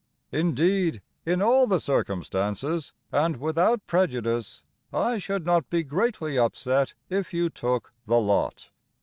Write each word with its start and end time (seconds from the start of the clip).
Indeed, 0.31 1.03
in 1.27 1.43
all 1.43 1.67
the 1.67 1.79
circumstances 1.79 2.91
(And 3.11 3.37
without 3.37 3.85
prejudice), 3.85 4.63
I 4.91 5.19
should 5.19 5.45
not 5.45 5.69
be 5.69 5.83
greatly 5.83 6.39
upset 6.39 6.95
If 7.07 7.35
you 7.35 7.51
took 7.51 7.93
the 8.07 8.19
lot. 8.19 8.71